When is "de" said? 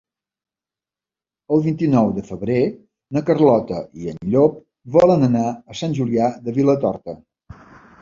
2.15-2.23, 6.49-6.61